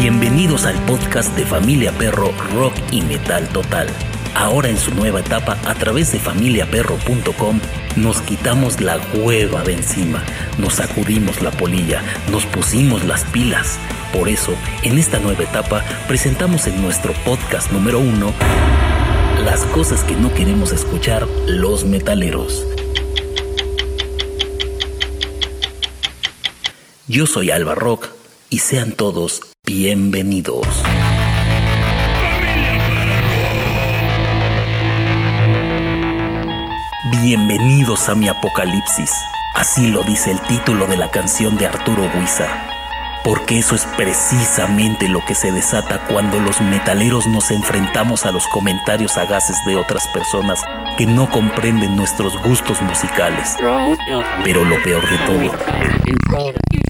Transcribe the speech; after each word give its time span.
Bienvenidos 0.00 0.64
al 0.64 0.76
podcast 0.86 1.36
de 1.36 1.44
Familia 1.44 1.90
Perro 1.90 2.30
Rock 2.54 2.72
y 2.92 3.02
Metal 3.02 3.48
Total. 3.48 3.88
Ahora 4.36 4.68
en 4.68 4.78
su 4.78 4.94
nueva 4.94 5.18
etapa 5.18 5.58
a 5.66 5.74
través 5.74 6.12
de 6.12 6.20
familiaperro.com 6.20 7.58
nos 7.96 8.20
quitamos 8.20 8.80
la 8.80 9.00
hueva 9.14 9.64
de 9.64 9.72
encima, 9.72 10.22
nos 10.56 10.74
sacudimos 10.74 11.42
la 11.42 11.50
polilla, 11.50 12.00
nos 12.30 12.46
pusimos 12.46 13.04
las 13.06 13.24
pilas. 13.24 13.76
Por 14.12 14.28
eso, 14.28 14.54
en 14.84 14.98
esta 14.98 15.18
nueva 15.18 15.42
etapa 15.42 15.82
presentamos 16.06 16.68
en 16.68 16.80
nuestro 16.80 17.12
podcast 17.24 17.72
número 17.72 17.98
uno 17.98 18.32
las 19.44 19.64
cosas 19.64 20.04
que 20.04 20.14
no 20.14 20.32
queremos 20.32 20.70
escuchar 20.70 21.26
los 21.48 21.84
metaleros. 21.84 22.64
Yo 27.08 27.26
soy 27.26 27.50
Alba 27.50 27.74
Rock 27.74 28.10
y 28.48 28.60
sean 28.60 28.92
todos 28.92 29.42
bienvenidos. 29.68 30.66
Bienvenidos 37.20 38.08
a 38.08 38.14
mi 38.14 38.28
apocalipsis. 38.28 39.10
Así 39.54 39.90
lo 39.90 40.02
dice 40.04 40.30
el 40.30 40.40
título 40.42 40.86
de 40.86 40.96
la 40.96 41.10
canción 41.10 41.58
de 41.58 41.66
Arturo 41.66 42.08
Buizar. 42.14 42.48
Porque 43.22 43.58
eso 43.58 43.74
es 43.74 43.84
precisamente 43.98 45.06
lo 45.06 45.22
que 45.26 45.34
se 45.34 45.52
desata 45.52 46.06
cuando 46.08 46.40
los 46.40 46.62
metaleros 46.62 47.26
nos 47.26 47.50
enfrentamos 47.50 48.24
a 48.24 48.32
los 48.32 48.46
comentarios 48.46 49.12
sagaces 49.12 49.58
de 49.66 49.76
otras 49.76 50.08
personas 50.14 50.62
que 50.96 51.04
no 51.04 51.28
comprenden 51.28 51.94
nuestros 51.94 52.40
gustos 52.42 52.80
musicales. 52.80 53.54
Pero 54.44 54.64
lo 54.64 54.82
peor 54.82 55.02
de 55.10 55.18
todo 55.26 56.87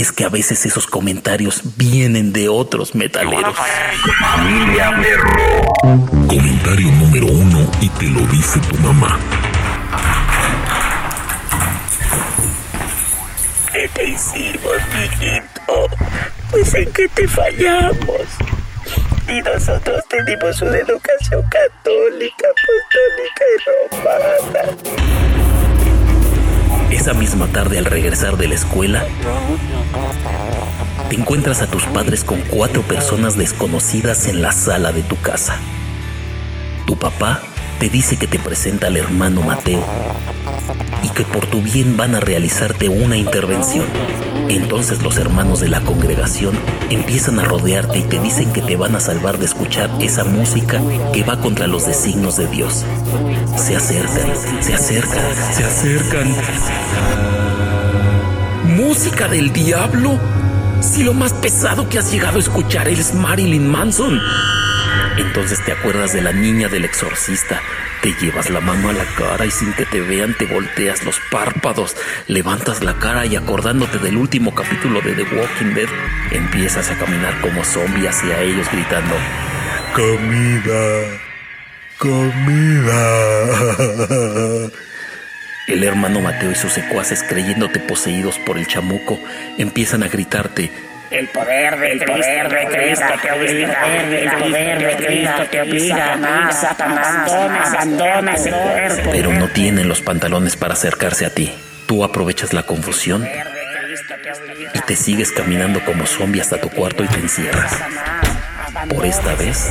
es 0.00 0.12
que 0.12 0.24
a 0.24 0.28
veces 0.28 0.64
esos 0.64 0.86
comentarios 0.86 1.60
vienen 1.76 2.32
de 2.32 2.48
otros 2.48 2.94
metaleros. 2.94 3.54
Comentario 6.26 6.90
número 6.92 7.26
uno 7.26 7.70
y 7.80 7.88
te 7.90 8.06
lo 8.06 8.20
dice 8.28 8.60
tu 8.60 8.76
mamá. 8.78 9.18
¿Qué 13.72 13.88
te 13.94 14.04
hicimos, 14.08 14.76
mijito? 14.94 15.88
Pues 16.50 16.74
en 16.74 16.92
qué 16.92 17.08
te 17.08 17.28
fallamos. 17.28 18.26
Y 19.28 19.42
nosotros 19.42 20.02
tenemos 20.08 20.62
una 20.62 20.78
educación 20.78 21.42
católica, 21.50 22.46
apostólica 22.48 23.44
y 23.54 23.58
romana. 24.00 25.49
Esa 26.90 27.14
misma 27.14 27.46
tarde 27.46 27.78
al 27.78 27.84
regresar 27.84 28.36
de 28.36 28.48
la 28.48 28.54
escuela, 28.54 29.04
te 31.08 31.16
encuentras 31.16 31.62
a 31.62 31.66
tus 31.66 31.84
padres 31.84 32.24
con 32.24 32.40
cuatro 32.42 32.82
personas 32.82 33.36
desconocidas 33.36 34.26
en 34.26 34.42
la 34.42 34.52
sala 34.52 34.92
de 34.92 35.02
tu 35.02 35.16
casa. 35.16 35.56
Tu 36.86 36.96
papá 36.96 37.42
te 37.78 37.88
dice 37.88 38.16
que 38.16 38.26
te 38.26 38.38
presenta 38.38 38.88
al 38.88 38.96
hermano 38.96 39.42
Mateo 39.42 39.84
y 41.02 41.08
que 41.10 41.24
por 41.24 41.46
tu 41.46 41.62
bien 41.62 41.96
van 41.96 42.14
a 42.14 42.20
realizarte 42.20 42.88
una 42.88 43.16
intervención. 43.16 43.86
Entonces 44.50 45.00
los 45.04 45.16
hermanos 45.16 45.60
de 45.60 45.68
la 45.68 45.80
congregación 45.80 46.58
empiezan 46.90 47.38
a 47.38 47.44
rodearte 47.44 48.00
y 48.00 48.02
te 48.02 48.18
dicen 48.18 48.52
que 48.52 48.60
te 48.60 48.74
van 48.74 48.96
a 48.96 49.00
salvar 49.00 49.38
de 49.38 49.44
escuchar 49.44 49.88
esa 50.00 50.24
música 50.24 50.82
que 51.12 51.22
va 51.22 51.40
contra 51.40 51.68
los 51.68 51.86
designos 51.86 52.36
de 52.36 52.48
Dios. 52.48 52.84
Se 53.56 53.76
acercan, 53.76 54.32
se 54.60 54.74
acercan, 54.74 55.24
se 55.54 55.64
acercan. 55.64 56.34
¿Música 58.64 59.28
del 59.28 59.52
diablo? 59.52 60.18
Si 60.80 61.04
lo 61.04 61.14
más 61.14 61.32
pesado 61.32 61.88
que 61.88 62.00
has 62.00 62.10
llegado 62.10 62.38
a 62.38 62.40
escuchar 62.40 62.88
es 62.88 63.14
Marilyn 63.14 63.68
Manson. 63.68 64.20
Entonces 65.20 65.62
te 65.64 65.72
acuerdas 65.72 66.14
de 66.14 66.22
la 66.22 66.32
niña 66.32 66.68
del 66.68 66.86
exorcista. 66.86 67.60
Te 68.02 68.14
llevas 68.14 68.48
la 68.48 68.60
mano 68.60 68.88
a 68.88 68.94
la 68.94 69.04
cara 69.04 69.44
y 69.44 69.50
sin 69.50 69.74
que 69.74 69.84
te 69.84 70.00
vean 70.00 70.34
te 70.38 70.46
volteas 70.46 71.04
los 71.04 71.20
párpados, 71.30 71.94
levantas 72.26 72.82
la 72.82 72.98
cara 72.98 73.26
y 73.26 73.36
acordándote 73.36 73.98
del 73.98 74.16
último 74.16 74.54
capítulo 74.54 75.02
de 75.02 75.12
The 75.12 75.24
Walking 75.24 75.74
Dead, 75.74 75.88
empiezas 76.30 76.90
a 76.90 76.96
caminar 76.96 77.38
como 77.42 77.62
zombie 77.64 78.08
hacia 78.08 78.40
ellos 78.40 78.66
gritando, 78.72 79.14
Comida, 79.94 81.20
comida. 81.98 83.10
El 85.66 85.84
hermano 85.84 86.22
Mateo 86.22 86.50
y 86.50 86.54
sus 86.54 86.72
secuaces, 86.72 87.22
creyéndote 87.22 87.78
poseídos 87.80 88.38
por 88.38 88.56
el 88.56 88.66
chamuco, 88.66 89.20
empiezan 89.58 90.02
a 90.02 90.08
gritarte, 90.08 90.72
El 91.10 91.26
poder 91.28 91.76
del 91.76 91.98
poder 92.04 92.48
de 92.48 92.66
Cristo 92.66 93.04
te 93.20 93.32
obliga, 93.32 93.96
el 93.96 94.30
poder 94.30 94.78
de 94.78 95.04
Cristo 95.04 95.42
te 95.50 95.60
obliga, 95.60 95.96
Satanás, 95.96 96.60
Satanás, 96.60 97.74
abandona 97.74 98.34
ese 98.34 98.50
cuerpo. 98.50 99.10
pero 99.10 99.32
no 99.32 99.48
tienen 99.48 99.88
los 99.88 100.02
pantalones 100.02 100.56
para 100.56 100.74
acercarse 100.74 101.26
a 101.26 101.30
ti. 101.30 101.52
Tú 101.86 102.04
aprovechas 102.04 102.52
la 102.52 102.62
confusión 102.62 103.26
y 104.72 104.78
te 104.80 104.94
sigues 104.94 105.32
caminando 105.32 105.84
como 105.84 106.06
zombie 106.06 106.40
hasta 106.40 106.60
tu 106.60 106.68
cuarto 106.68 107.02
y 107.02 107.08
te 107.08 107.18
encierras. 107.18 107.76
Por 108.88 109.04
esta 109.04 109.34
vez, 109.34 109.68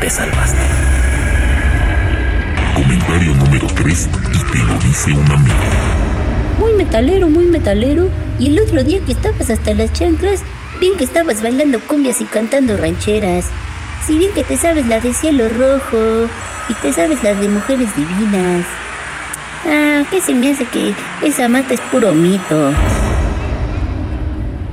te 0.00 0.10
salvaste. 0.10 0.58
Comentario 2.74 3.34
número 3.34 3.68
3 3.68 4.08
y 4.32 4.52
te 4.52 4.58
lo 4.58 4.78
dice 4.80 5.12
un 5.12 5.30
amigo. 5.30 5.54
Muy 6.58 6.72
metalero, 6.72 7.28
muy 7.28 7.44
metalero. 7.44 8.08
Y 8.38 8.48
el 8.48 8.58
otro 8.58 8.82
día 8.82 8.98
que 9.06 9.12
estabas 9.12 9.48
hasta 9.50 9.74
las 9.74 9.92
chanclas, 9.92 10.42
bien 10.80 10.96
que 10.96 11.04
estabas 11.04 11.42
bailando 11.42 11.80
cumbias 11.80 12.20
y 12.20 12.24
cantando 12.24 12.76
rancheras. 12.76 13.46
Si 14.06 14.18
bien 14.18 14.32
que 14.32 14.44
te 14.44 14.56
sabes 14.56 14.86
la 14.86 15.00
de 15.00 15.14
cielo 15.14 15.48
rojo 15.48 16.28
y 16.68 16.74
te 16.74 16.92
sabes 16.92 17.22
la 17.22 17.34
de 17.34 17.48
mujeres 17.48 17.94
divinas. 17.96 18.66
Ah, 19.66 20.02
que 20.10 20.20
se 20.20 20.34
me 20.34 20.50
hace 20.50 20.66
que 20.66 20.94
esa 21.22 21.48
mata 21.48 21.74
es 21.74 21.80
puro 21.80 22.12
mito. 22.12 22.72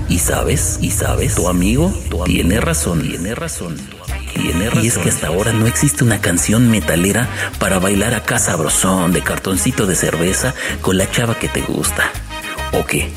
Y 0.09 0.19
sabes, 0.19 0.79
y 0.81 0.91
sabes, 0.91 1.35
tu 1.35 1.47
amigo, 1.47 1.93
tiene 2.25 2.59
razón, 2.59 3.01
tiene 3.01 3.33
razón. 3.33 3.77
Tiene 4.33 4.69
razón. 4.69 4.83
Y 4.83 4.87
es 4.87 4.97
que 4.97 5.07
hasta 5.07 5.27
ahora 5.27 5.53
no 5.53 5.67
existe 5.67 6.03
una 6.03 6.19
canción 6.19 6.69
metalera 6.69 7.29
para 7.59 7.79
bailar 7.79 8.13
acá 8.13 8.37
sabrosón 8.37 9.13
de 9.13 9.21
cartoncito 9.21 9.85
de 9.85 9.95
cerveza 9.95 10.53
con 10.81 10.97
la 10.97 11.09
chava 11.09 11.39
que 11.39 11.47
te 11.47 11.61
gusta. 11.61 12.11
¿O 12.73 12.85
qué? 12.85 13.09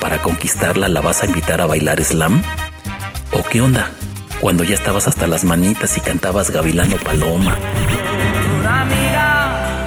¿Para 0.00 0.22
conquistarla 0.22 0.88
la 0.88 1.00
vas 1.00 1.22
a 1.22 1.26
invitar 1.26 1.60
a 1.60 1.66
bailar 1.66 2.02
slam? 2.02 2.42
¿O 3.32 3.42
qué 3.42 3.60
onda? 3.60 3.90
Cuando 4.40 4.64
ya 4.64 4.74
estabas 4.74 5.06
hasta 5.06 5.26
las 5.26 5.44
manitas 5.44 5.96
y 5.98 6.00
cantabas 6.00 6.50
Gavilano 6.50 6.96
Paloma. 6.96 7.56
amiga, 8.66 9.86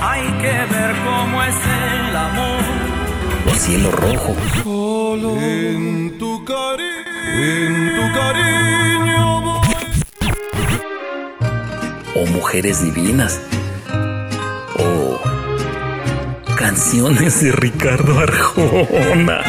hay 0.00 0.22
que 0.42 0.74
ver 0.74 0.94
cómo 1.04 1.42
es 1.42 1.54
el 2.08 2.16
amor. 2.16 2.62
O 3.50 3.54
Cielo 3.54 3.90
Rojo. 3.90 4.36
En 5.40 6.18
tu 6.18 6.44
cariño, 6.44 7.38
en 7.38 7.96
tu 7.96 8.18
cariño 8.18 8.82
o 12.14 12.26
Mujeres 12.26 12.82
Divinas, 12.82 13.40
canciones 16.62 17.42
de 17.42 17.50
Ricardo 17.50 18.20
Arjona. 18.20 19.40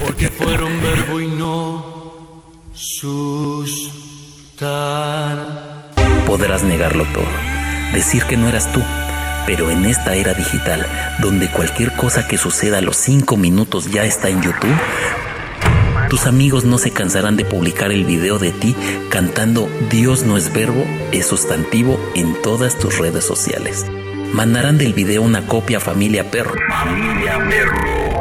Porque 0.00 0.28
fueron 0.28 0.72
verbo 0.82 1.20
y 1.20 1.28
no 1.28 2.42
sustar. 2.74 3.86
Podrás 6.26 6.64
negarlo 6.64 7.04
todo, 7.14 7.28
decir 7.94 8.24
que 8.24 8.36
no 8.36 8.48
eras 8.48 8.72
tú, 8.72 8.82
pero 9.46 9.70
en 9.70 9.84
esta 9.84 10.16
era 10.16 10.34
digital, 10.34 10.84
donde 11.20 11.48
cualquier 11.48 11.92
cosa 11.92 12.26
que 12.26 12.38
suceda 12.38 12.78
a 12.78 12.82
los 12.82 12.96
5 12.96 13.36
minutos 13.36 13.92
ya 13.92 14.02
está 14.04 14.28
en 14.28 14.42
YouTube, 14.42 14.76
tus 16.12 16.26
amigos 16.26 16.66
no 16.66 16.76
se 16.76 16.90
cansarán 16.90 17.38
de 17.38 17.46
publicar 17.46 17.90
el 17.90 18.04
video 18.04 18.38
de 18.38 18.52
ti 18.52 18.76
cantando 19.08 19.70
Dios 19.88 20.24
no 20.24 20.36
es 20.36 20.52
verbo, 20.52 20.84
es 21.10 21.24
sustantivo 21.24 21.98
en 22.14 22.34
todas 22.42 22.78
tus 22.78 22.98
redes 22.98 23.24
sociales. 23.24 23.86
Mandarán 24.34 24.76
del 24.76 24.92
video 24.92 25.22
una 25.22 25.46
copia 25.46 25.78
a 25.78 25.80
Familia 25.80 26.30
Perro. 26.30 26.52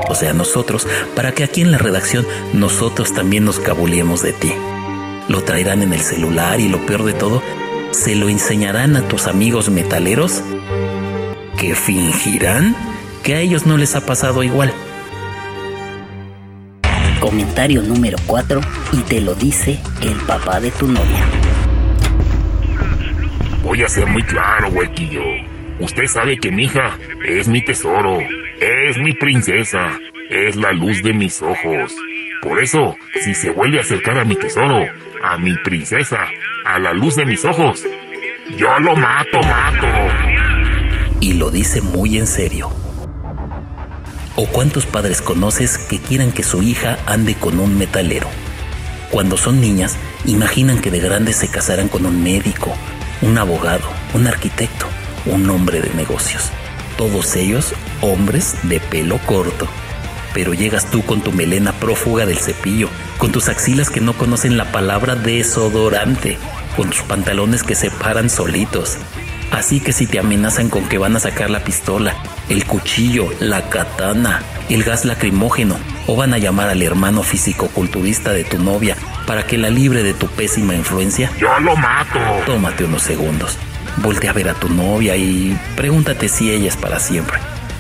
O 0.07 0.15
sea, 0.15 0.31
nosotros, 0.31 0.88
para 1.18 1.33
que 1.33 1.44
aquí 1.44 1.60
en 1.60 1.74
la 1.74 1.80
redacción 1.80 2.25
nosotros 2.54 3.13
también 3.13 3.44
nos 3.44 3.60
cabuleemos 3.60 4.21
de 4.21 4.31
ti. 4.31 4.54
Lo 5.27 5.44
traerán 5.44 5.83
en 5.83 5.92
el 5.92 6.00
celular 6.00 6.62
y 6.62 6.69
lo 6.69 6.86
peor 6.86 7.04
de 7.04 7.12
todo, 7.12 7.44
se 7.92 8.15
lo 8.15 8.30
enseñarán 8.30 8.95
a 8.95 9.06
tus 9.10 9.27
amigos 9.27 9.69
metaleros 9.69 10.42
que 11.57 11.75
fingirán 11.75 12.74
que 13.21 13.36
a 13.36 13.42
ellos 13.42 13.65
no 13.65 13.75
les 13.75 13.98
ha 13.98 14.06
pasado 14.06 14.44
igual. 14.44 14.74
Comentario 17.21 17.83
número 17.83 18.18
4 18.25 18.59
y 18.94 19.01
te 19.03 19.21
lo 19.21 19.35
dice 19.35 19.79
el 20.01 20.15
papá 20.25 20.59
de 20.59 20.71
tu 20.71 20.88
novia. 20.88 21.23
Voy 23.63 23.83
a 23.83 23.88
ser 23.88 24.07
muy 24.07 24.23
claro, 24.23 24.69
huequillo. 24.69 25.21
Usted 25.79 26.07
sabe 26.07 26.39
que 26.39 26.51
mi 26.51 26.63
hija 26.63 26.97
es 27.23 27.47
mi 27.47 27.63
tesoro, 27.63 28.18
es 28.59 28.97
mi 28.97 29.13
princesa, 29.13 30.00
es 30.31 30.56
la 30.56 30.71
luz 30.71 31.03
de 31.03 31.13
mis 31.13 31.44
ojos. 31.44 31.95
Por 32.41 32.59
eso, 32.59 32.95
si 33.24 33.35
se 33.35 33.51
vuelve 33.51 33.77
a 33.77 33.81
acercar 33.81 34.17
a 34.17 34.25
mi 34.25 34.35
tesoro, 34.35 34.83
a 35.24 35.38
mi 35.38 35.56
princesa, 35.57 36.25
a 36.65 36.79
la 36.79 36.91
luz 36.91 37.15
de 37.17 37.25
mis 37.27 37.45
ojos, 37.45 37.85
yo 38.57 38.79
lo 38.79 38.95
mato, 38.95 39.39
mato. 39.44 39.88
Y 41.19 41.35
lo 41.35 41.51
dice 41.51 41.81
muy 41.81 42.17
en 42.17 42.25
serio. 42.25 42.71
¿O 44.38 44.45
cuántos 44.45 44.86
padres 44.86 45.22
conoces 45.22 45.78
que 45.78 46.00
quieran 46.00 46.31
que 46.31 46.44
su 46.44 46.63
hija 46.63 46.98
ande 47.06 47.36
con 47.36 47.60
un 47.60 47.78
metalero? 47.78 48.28
Cuando 49.10 49.36
son 49.36 49.60
niñas, 49.60 49.98
imaginan 50.25 50.80
que 50.80 50.89
de 50.89 51.01
grandes 51.01 51.36
se 51.36 51.50
casarán 51.50 51.89
con 51.89 52.06
un 52.06 52.24
médico, 52.24 52.74
un 53.22 53.38
abogado, 53.38 53.89
un 54.13 54.28
arquitecto, 54.28 54.86
un 55.25 55.50
hombre 55.50 55.81
de 55.81 55.94
negocios. 55.95 56.50
Todos 56.98 57.36
ellos 57.36 57.74
hombres 58.00 58.56
de 58.63 58.80
pelo 58.80 59.18
corto. 59.25 59.68
Pero 60.34 60.54
llegas 60.54 60.89
tú 60.89 61.04
con 61.04 61.19
tu 61.19 61.34
melena 61.34 61.74
prófuga 61.74 62.25
del 62.25 62.38
cepillo, 62.38 62.88
con 63.18 63.34
tus 63.34 63.50
axilas 63.50 63.89
que 63.89 64.00
no 64.00 64.13
conocen 64.13 64.56
la 64.56 64.72
palabra 64.72 65.16
desodorante, 65.16 66.38
con 66.77 66.89
tus 66.89 67.01
pantalones 67.01 67.63
que 67.63 67.75
se 67.75 67.92
paran 67.92 68.30
solitos. 68.30 68.95
Así 69.51 69.80
que 69.81 69.92
si 69.92 70.07
te 70.07 70.18
amenazan 70.19 70.69
con 70.69 70.88
que 70.88 70.98
van 70.98 71.15
a 71.15 71.19
sacar 71.19 71.50
la 71.50 71.63
pistola, 71.63 72.15
el 72.50 72.65
cuchillo, 72.65 73.30
la 73.39 73.69
katana, 73.69 74.42
el 74.69 74.83
gas 74.83 75.03
lacrimógeno, 75.06 75.75
o 76.07 76.15
van 76.15 76.33
a 76.33 76.38
llamar 76.38 76.69
al 76.69 76.81
hermano 76.81 77.21
físico-culturista 77.21 78.31
de 78.31 78.44
tu 78.45 78.57
novia 78.59 78.95
para 79.27 79.45
que 79.45 79.57
la 79.57 79.69
libre 79.69 80.03
de 80.03 80.13
tu 80.13 80.27
pésima 80.27 80.74
influencia, 80.74 81.30
Yo 81.39 81.59
lo 81.59 81.75
mato. 81.75 82.19
tómate 82.45 82.86
unos 82.86 83.03
segundos. 83.03 83.57
Voltea 83.98 84.31
a 84.31 84.33
ver 84.33 84.50
a 84.50 84.53
tu 84.53 84.69
novia 84.69 85.18
y 85.18 85.57
pregúntate 85.75 86.30
si 86.30 86.50
ella 86.51 86.69
es 86.69 86.77
para 86.77 87.00
siempre. 87.00 87.38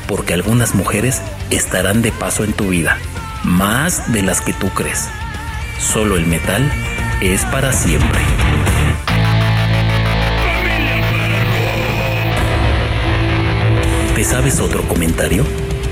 Porque 0.07 0.33
algunas 0.33 0.75
mujeres 0.75 1.21
estarán 1.51 2.01
de 2.01 2.11
paso 2.11 2.43
en 2.43 2.51
tu 2.51 2.67
vida, 2.69 2.97
más 3.43 4.11
de 4.11 4.21
las 4.23 4.41
que 4.41 4.51
tú 4.53 4.69
crees. 4.71 5.07
Solo 5.79 6.17
el 6.17 6.27
metal 6.27 6.69
es 7.21 7.45
para 7.45 7.71
siempre. 7.71 8.19
¿Te 14.21 14.25
sabes 14.25 14.59
otro 14.59 14.83
comentario? 14.83 15.43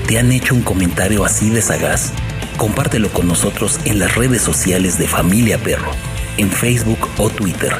¿Te 0.06 0.20
han 0.20 0.30
hecho 0.30 0.54
un 0.54 0.62
comentario 0.62 1.24
así 1.24 1.50
de 1.50 1.60
sagaz? 1.60 2.12
Compártelo 2.58 3.08
con 3.08 3.26
nosotros 3.26 3.80
en 3.86 3.98
las 3.98 4.14
redes 4.14 4.40
sociales 4.40 4.98
de 4.98 5.08
Familia 5.08 5.58
Perro, 5.58 5.90
en 6.36 6.48
Facebook 6.48 7.08
o 7.18 7.28
Twitter. 7.28 7.72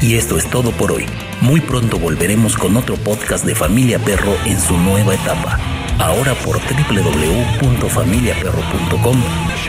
Y 0.00 0.14
esto 0.14 0.38
es 0.38 0.48
todo 0.48 0.72
por 0.72 0.92
hoy. 0.92 1.04
Muy 1.42 1.60
pronto 1.60 1.98
volveremos 1.98 2.56
con 2.56 2.78
otro 2.78 2.96
podcast 2.96 3.44
de 3.44 3.54
Familia 3.54 3.98
Perro 3.98 4.34
en 4.46 4.58
su 4.58 4.78
nueva 4.78 5.14
etapa. 5.14 5.58
Ahora 5.98 6.32
por 6.36 6.56
www.familiaperro.com. 6.56 9.22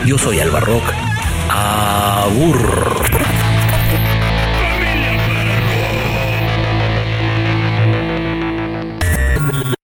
Yo 0.05 0.17
soy 0.17 0.39
Alba 0.39 0.61
Rock. 0.61 0.85